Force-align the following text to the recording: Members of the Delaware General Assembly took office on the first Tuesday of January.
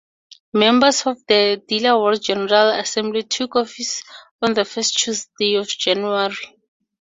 Members 0.55 1.05
of 1.05 1.23
the 1.27 1.61
Delaware 1.67 2.15
General 2.15 2.69
Assembly 2.71 3.21
took 3.21 3.55
office 3.55 4.01
on 4.41 4.55
the 4.55 4.65
first 4.65 4.97
Tuesday 4.97 5.53
of 5.57 5.67
January. 5.67 6.57